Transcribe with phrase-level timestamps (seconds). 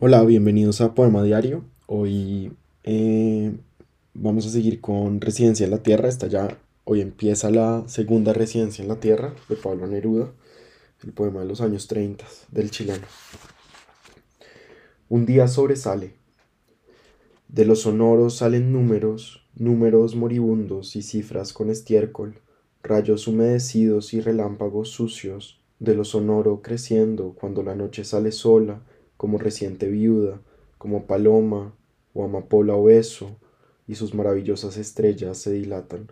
[0.00, 1.64] Hola, bienvenidos a Poema Diario.
[1.86, 2.52] Hoy
[2.82, 3.54] eh,
[4.12, 6.08] vamos a seguir con Residencia en la Tierra.
[6.08, 10.32] Esta ya, hoy empieza la segunda Residencia en la Tierra de Pablo Neruda,
[11.04, 13.06] el poema de los años 30 del chileno.
[15.08, 16.14] Un día sobresale.
[17.48, 22.40] De los sonoros salen números, números moribundos y cifras con estiércol,
[22.82, 28.82] rayos humedecidos y relámpagos sucios, de lo sonoro creciendo cuando la noche sale sola
[29.16, 30.40] como reciente viuda,
[30.78, 31.74] como paloma
[32.12, 33.36] o amapola obeso,
[33.86, 36.08] y sus maravillosas estrellas se dilatan.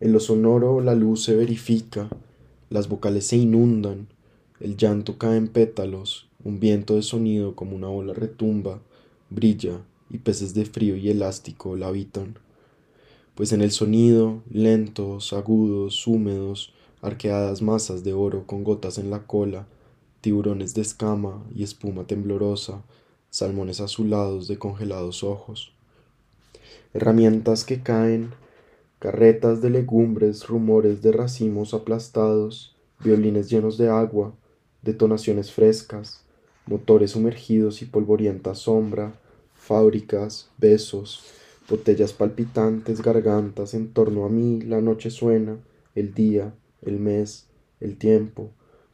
[0.00, 2.08] En lo sonoro la luz se verifica,
[2.70, 4.08] las vocales se inundan,
[4.60, 8.80] el llanto cae en pétalos, un viento de sonido como una ola retumba,
[9.28, 12.36] brilla, y peces de frío y elástico la habitan.
[13.34, 19.26] Pues en el sonido, lentos, agudos, húmedos, arqueadas masas de oro con gotas en la
[19.26, 19.66] cola,
[20.20, 22.82] tiburones de escama y espuma temblorosa,
[23.30, 25.72] salmones azulados de congelados ojos.
[26.92, 28.30] Herramientas que caen,
[28.98, 34.34] carretas de legumbres, rumores de racimos aplastados, violines llenos de agua,
[34.82, 36.22] detonaciones frescas,
[36.66, 39.14] motores sumergidos y polvorienta sombra,
[39.54, 41.24] fábricas, besos,
[41.68, 45.56] botellas palpitantes, gargantas, en torno a mí la noche suena,
[45.94, 47.46] el día, el mes,
[47.80, 48.50] el tiempo,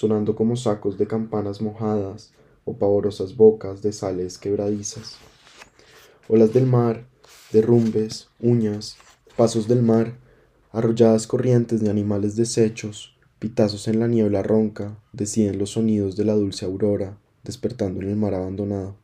[0.00, 2.32] sonando como sacos de campanas mojadas
[2.64, 5.18] o pavorosas bocas de sales quebradizas.
[6.26, 7.04] Olas del mar,
[7.52, 8.96] derrumbes, uñas,
[9.36, 10.14] pasos del mar,
[10.72, 16.32] arrolladas corrientes de animales deshechos, pitazos en la niebla ronca, deciden los sonidos de la
[16.32, 18.96] dulce aurora, despertando en el mar abandonado.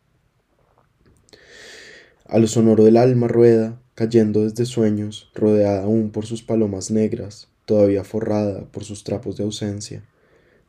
[2.25, 7.49] A lo sonoro del alma rueda, cayendo desde sueños, rodeada aún por sus palomas negras,
[7.67, 10.03] todavía forrada por sus trapos de ausencia.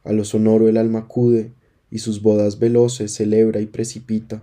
[0.07, 1.51] A lo sonoro el alma acude,
[1.91, 4.41] y sus bodas veloces celebra y precipita,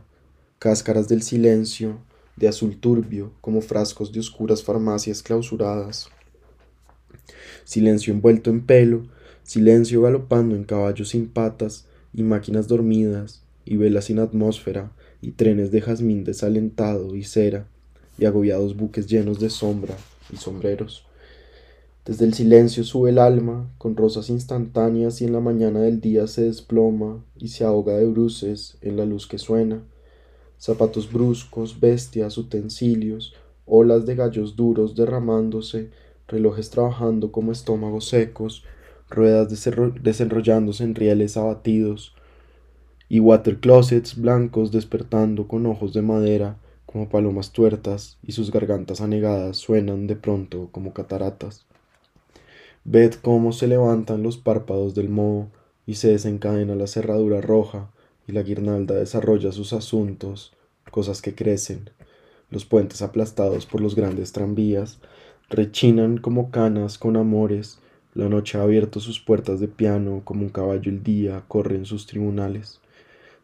[0.59, 2.01] cáscaras del silencio,
[2.37, 6.11] de azul turbio, como frascos de oscuras farmacias clausuradas.
[7.65, 9.07] Silencio envuelto en pelo,
[9.43, 14.93] silencio galopando en caballos sin patas, y máquinas dormidas, y velas sin atmósfera,
[15.23, 17.67] y trenes de jazmín desalentado y cera,
[18.19, 19.97] y agobiados buques llenos de sombra
[20.31, 21.07] y sombreros.
[22.05, 26.27] Desde el silencio sube el alma, con rosas instantáneas y en la mañana del día
[26.27, 29.83] se desploma y se ahoga de bruces en la luz que suena.
[30.59, 33.33] Zapatos bruscos, bestias, utensilios,
[33.65, 35.89] olas de gallos duros derramándose,
[36.29, 38.65] relojes trabajando como estómagos secos,
[39.09, 39.49] ruedas
[40.03, 42.15] desenrollándose en rieles abatidos,
[43.09, 49.01] y water closets blancos despertando con ojos de madera como palomas tuertas, y sus gargantas
[49.01, 51.65] anegadas suenan de pronto como cataratas.
[52.87, 55.49] Ved cómo se levantan los párpados del moho
[55.87, 57.91] y se desencadena la cerradura roja
[58.29, 60.53] y la guirnalda desarrolla sus asuntos,
[60.91, 61.91] cosas que crecen.
[62.51, 65.01] Los puentes aplastados por los grandes tranvías
[65.49, 67.79] rechinan como canas con amores.
[68.13, 71.87] La noche ha abierto sus puertas de piano como un caballo el día corre en
[71.87, 72.81] sus tribunales.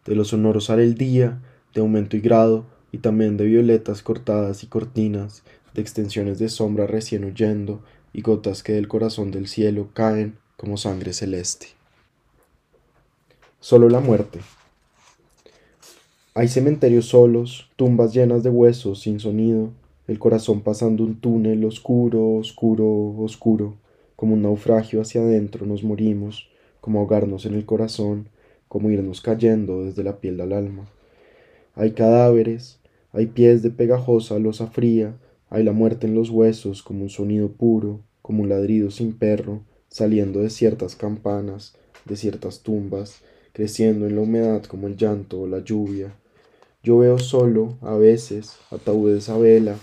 [0.05, 1.41] De los sonoros sale el día,
[1.75, 6.87] de aumento y grado, y también de violetas cortadas y cortinas, de extensiones de sombra
[6.87, 11.69] recién huyendo, y gotas que del corazón del cielo caen como sangre celeste.
[13.61, 14.41] Solo la muerte.
[16.35, 19.71] Hay cementerios solos, tumbas llenas de huesos sin sonido,
[20.07, 23.77] el corazón pasando un túnel oscuro, oscuro, oscuro,
[24.17, 26.49] como un naufragio hacia adentro nos morimos,
[26.81, 28.29] como ahogarnos en el corazón,
[28.69, 30.89] como irnos cayendo desde la piel al alma.
[31.75, 32.79] Hay cadáveres,
[33.13, 35.15] hay pies de pegajosa losa fría,
[35.51, 39.65] hay la muerte en los huesos como un sonido puro, como un ladrido sin perro,
[39.89, 41.75] saliendo de ciertas campanas,
[42.05, 43.23] de ciertas tumbas,
[43.53, 46.15] creciendo en la humedad como el llanto o la lluvia.
[46.85, 49.77] Yo veo solo, a veces, ataúdes a vela,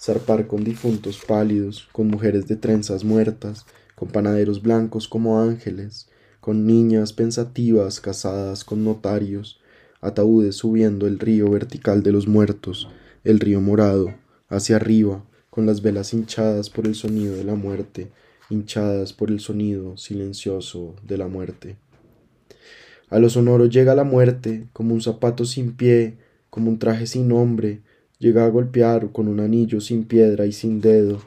[0.00, 6.08] zarpar con difuntos pálidos, con mujeres de trenzas muertas, con panaderos blancos como ángeles,
[6.40, 9.60] con niñas pensativas casadas con notarios,
[10.00, 12.88] ataúdes subiendo el río vertical de los muertos,
[13.22, 14.14] el río morado,
[14.54, 18.10] hacia arriba, con las velas hinchadas por el sonido de la muerte,
[18.50, 21.76] hinchadas por el sonido silencioso de la muerte.
[23.10, 26.16] A lo sonoro llega la muerte, como un zapato sin pie,
[26.50, 27.82] como un traje sin nombre,
[28.18, 31.20] llega a golpear con un anillo sin piedra y sin dedo,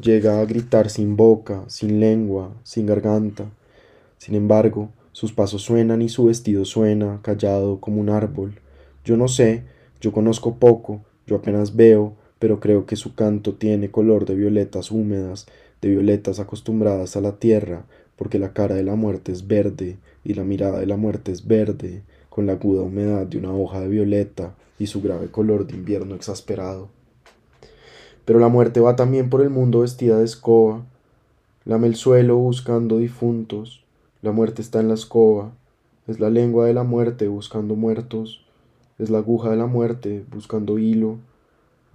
[0.00, 3.50] llega a gritar sin boca, sin lengua, sin garganta.
[4.18, 8.60] Sin embargo, sus pasos suenan y su vestido suena, callado como un árbol.
[9.04, 9.64] Yo no sé,
[10.00, 14.90] yo conozco poco, yo apenas veo, pero creo que su canto tiene color de violetas
[14.90, 15.46] húmedas,
[15.80, 17.84] de violetas acostumbradas a la tierra,
[18.16, 21.46] porque la cara de la muerte es verde y la mirada de la muerte es
[21.46, 25.74] verde, con la aguda humedad de una hoja de violeta y su grave color de
[25.74, 26.88] invierno exasperado.
[28.24, 30.84] Pero la muerte va también por el mundo vestida de escoba,
[31.64, 33.84] lame el suelo buscando difuntos,
[34.20, 35.52] la muerte está en la escoba,
[36.06, 38.44] es la lengua de la muerte buscando muertos,
[38.98, 41.18] es la aguja de la muerte buscando hilo,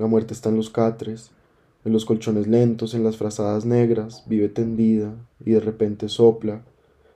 [0.02, 1.30] la muerte está en los catres,
[1.86, 5.14] en los colchones lentos, en las frazadas negras, vive tendida
[5.46, 6.64] y de repente sopla,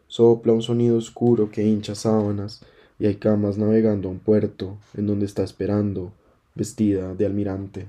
[0.08, 2.62] sopla un sonido oscuro que hincha sábanas
[3.00, 6.12] y hay camas navegando a un puerto en donde está esperando,
[6.54, 7.88] vestida de almirante.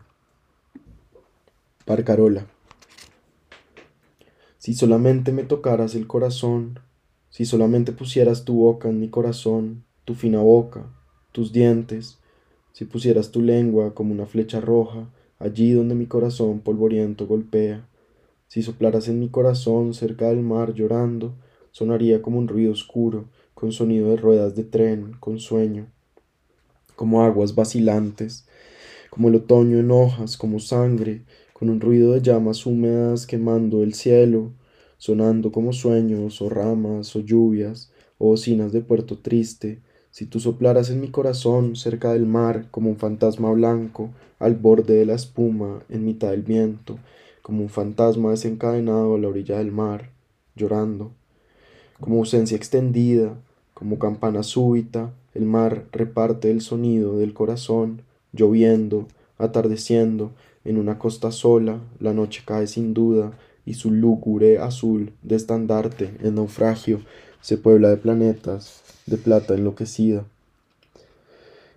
[1.84, 2.46] Parcarola.
[4.56, 6.80] Si solamente me tocaras el corazón,
[7.28, 10.86] si solamente pusieras tu boca en mi corazón, tu fina boca,
[11.32, 12.18] tus dientes,
[12.76, 15.08] si pusieras tu lengua como una flecha roja,
[15.38, 17.88] allí donde mi corazón polvoriento golpea.
[18.48, 21.32] Si soplaras en mi corazón cerca del mar llorando,
[21.70, 25.86] sonaría como un ruido oscuro, con sonido de ruedas de tren, con sueño,
[26.96, 28.46] como aguas vacilantes,
[29.08, 31.22] como el otoño en hojas, como sangre,
[31.54, 34.52] con un ruido de llamas húmedas quemando el cielo,
[34.98, 39.80] sonando como sueños, o ramas, o lluvias, o bocinas de puerto triste,
[40.16, 44.08] si tú soplaras en mi corazón cerca del mar como un fantasma blanco,
[44.38, 46.98] al borde de la espuma, en mitad del viento,
[47.42, 50.08] como un fantasma desencadenado a la orilla del mar,
[50.54, 51.12] llorando,
[52.00, 53.34] como ausencia extendida,
[53.74, 58.00] como campana súbita, el mar reparte el sonido del corazón,
[58.32, 60.32] lloviendo, atardeciendo,
[60.64, 63.32] en una costa sola, la noche cae sin duda,
[63.66, 67.02] y su lúgubre azul de estandarte en naufragio
[67.46, 70.24] se puebla de planetas, de plata enloquecida.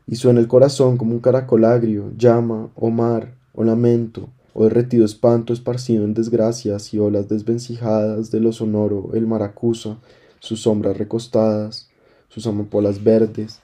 [0.08, 5.06] Y suena el corazón como un caracol agrio, llama, o mar, o lamento, o derretido
[5.06, 9.98] espanto esparcido en desgracias y olas desvencijadas de lo sonoro, el maracusa,
[10.40, 11.88] sus sombras recostadas,
[12.30, 13.60] sus amapolas verdes.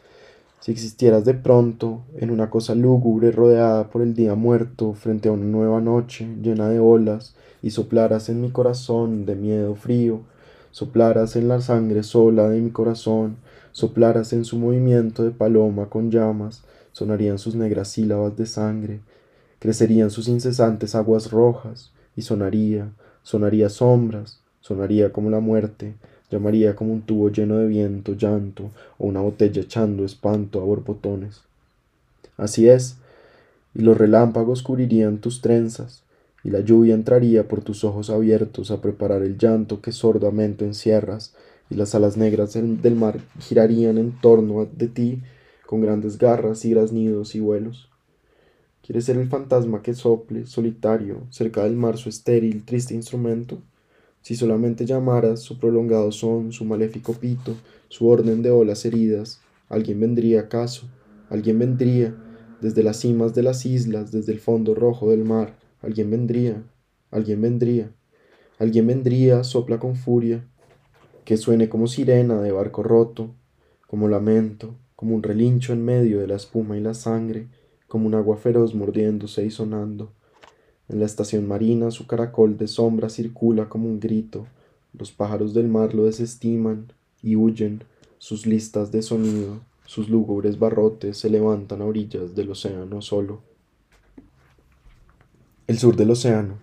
[0.59, 5.31] Si existieras de pronto en una cosa lúgubre rodeada por el día muerto frente a
[5.31, 10.21] una nueva noche llena de olas y soplaras en mi corazón de miedo frío,
[10.75, 13.37] soplaras en la sangre sola de mi corazón
[13.71, 18.99] soplaras en su movimiento de paloma con llamas, sonarían sus negras sílabas de sangre,
[19.59, 22.89] crecerían sus incesantes aguas rojas, y sonaría,
[23.21, 25.95] sonaría sombras, sonaría como la muerte,
[26.31, 31.41] llamaría como un tubo lleno de viento, llanto, o una botella echando espanto a borbotones.
[32.37, 32.95] Así es,
[33.73, 36.04] y los relámpagos cubrirían tus trenzas,
[36.45, 41.33] y la lluvia entraría por tus ojos abiertos a preparar el llanto que sordamente encierras,
[41.71, 45.23] y las alas negras del mar girarían en torno de ti
[45.65, 47.89] con grandes garras y graznidos y vuelos.
[48.85, 53.63] ¿Quieres ser el fantasma que sople, solitario, cerca del mar su estéril, triste instrumento?
[54.21, 57.55] Si solamente llamaras su prolongado son, su maléfico pito,
[57.89, 60.87] su orden de olas heridas, ¿alguien vendría acaso?
[61.31, 62.15] ¿Alguien vendría?
[62.61, 66.63] Desde las cimas de las islas, desde el fondo rojo del mar, alguien vendría,
[67.11, 67.91] alguien vendría,
[68.57, 70.43] alguien vendría, sopla con furia,
[71.25, 73.35] que suene como sirena de barco roto,
[73.87, 77.47] como lamento, como un relincho en medio de la espuma y la sangre,
[77.87, 80.11] como un agua feroz mordiéndose y sonando.
[80.89, 84.47] En la estación marina su caracol de sombra circula como un grito,
[84.97, 86.91] los pájaros del mar lo desestiman
[87.21, 87.83] y huyen,
[88.17, 93.41] sus listas de sonido, sus lúgubres barrotes se levantan a orillas del océano solo.
[95.67, 96.59] El sur del océano.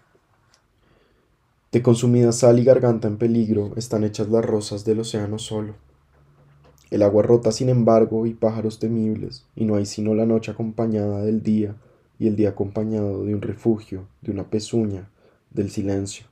[1.72, 5.74] De consumida sal y garganta en peligro están hechas las rosas del océano solo.
[6.92, 11.24] El agua rota sin embargo y pájaros temibles, y no hay sino la noche acompañada
[11.24, 11.74] del día,
[12.20, 15.08] y el día acompañado de un refugio, de una pezuña,
[15.50, 16.26] del silencio.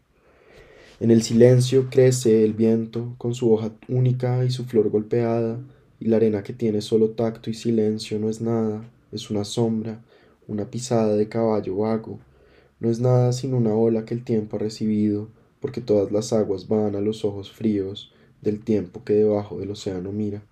[1.00, 5.59] En el silencio crece el viento con su hoja única y su flor golpeada,
[5.99, 10.00] y la arena que tiene solo tacto y silencio no es nada, es una sombra,
[10.47, 12.21] una pisada de caballo vago,
[12.80, 15.28] no es nada sino una ola que el tiempo ha recibido,
[15.60, 20.12] porque todas las aguas van a los ojos fríos del tiempo que debajo del océano
[20.12, 20.42] mira.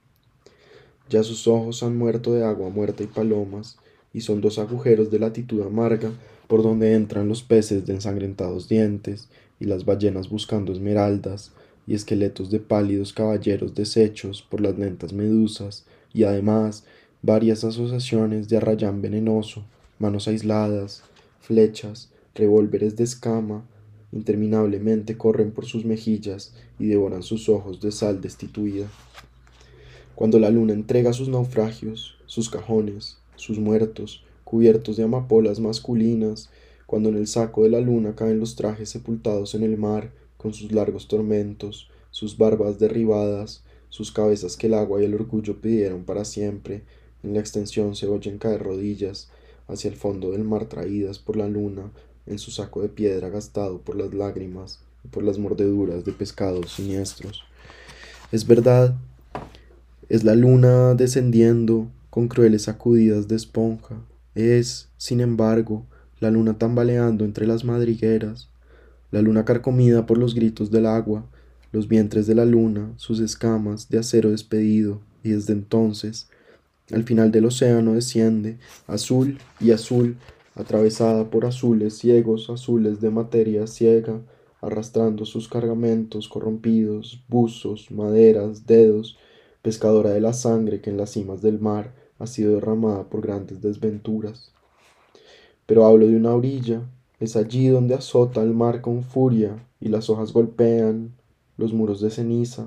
[1.09, 3.79] Ya sus ojos han muerto de agua muerta y palomas,
[4.13, 6.13] y son dos agujeros de latitud amarga
[6.47, 11.53] por donde entran los peces de ensangrentados dientes, y las ballenas buscando esmeraldas,
[11.87, 16.85] y esqueletos de pálidos caballeros deshechos por las lentas medusas, y además
[17.23, 19.65] varias asociaciones de arrayán venenoso,
[19.99, 21.03] manos aisladas,
[21.41, 23.69] flechas, revólveres de escama,
[24.13, 28.87] interminablemente corren por sus mejillas y devoran sus ojos de sal destituida.
[30.15, 36.49] Cuando la luna entrega sus naufragios, sus cajones, sus muertos, cubiertos de amapolas masculinas,
[36.87, 40.55] cuando en el saco de la luna caen los trajes sepultados en el mar con
[40.55, 46.05] sus largos tormentos, sus barbas derribadas, sus cabezas que el agua y el orgullo pidieron
[46.05, 46.83] para siempre,
[47.23, 49.29] en la extensión se oyen caer rodillas
[49.67, 51.93] hacia el fondo del mar traídas por la luna
[52.29, 56.73] en su saco de piedra gastado por las lágrimas y por las mordeduras de pescados
[56.73, 57.45] siniestros.
[58.31, 58.95] Es verdad,
[60.09, 63.97] es la luna descendiendo con crueles sacudidas de esponja.
[64.35, 65.85] Es, sin embargo,
[66.21, 68.49] la luna tambaleando entre las madrigueras,
[69.11, 71.25] la luna carcomida por los gritos del agua,
[71.73, 76.29] los vientres de la luna, sus escamas de acero despedido, y desde entonces,
[76.93, 80.17] al final del océano desciende, azul y azul,
[80.59, 84.21] atravesada por azules ciegos, azules de materia ciega,
[84.61, 89.17] arrastrando sus cargamentos corrompidos, buzos, maderas, dedos,
[89.63, 93.63] pescadora de la sangre que en las cimas del mar ha sido derramada por grandes
[93.63, 94.53] desventuras.
[95.65, 96.83] Pero hablo de una orilla,
[97.21, 101.15] es allí donde azota el mar con furia y las hojas golpean
[101.57, 102.67] los muros de ceniza.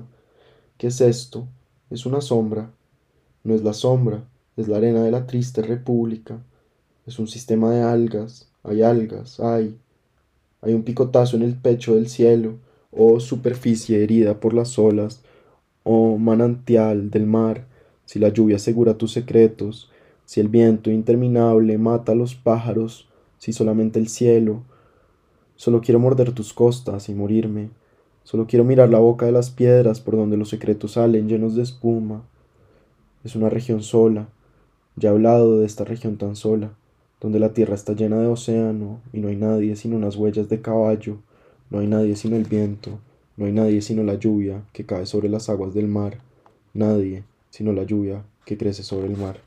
[0.78, 1.46] ¿Qué es esto?
[1.90, 2.70] Es una sombra.
[3.44, 4.24] No es la sombra,
[4.56, 6.42] es la arena de la triste república.
[7.06, 8.48] Es un sistema de algas.
[8.62, 9.76] Hay algas, hay.
[10.60, 12.58] Hay un picotazo en el pecho del cielo,
[12.92, 15.22] oh superficie herida por las olas,
[15.82, 17.66] oh manantial del mar,
[18.04, 19.90] si la lluvia asegura tus secretos,
[20.24, 24.62] si el viento interminable mata a los pájaros, si solamente el cielo.
[25.56, 27.70] Solo quiero morder tus costas y morirme.
[28.22, 31.62] Solo quiero mirar la boca de las piedras por donde los secretos salen llenos de
[31.62, 32.22] espuma.
[33.24, 34.28] Es una región sola.
[34.94, 36.74] Ya he hablado de esta región tan sola,
[37.22, 40.60] donde la tierra está llena de océano y no hay nadie sino unas huellas de
[40.60, 41.18] caballo,
[41.70, 42.98] no hay nadie sino el viento,
[43.36, 46.18] no hay nadie sino la lluvia que cae sobre las aguas del mar,
[46.74, 49.38] nadie sino la lluvia que crece sobre el mar.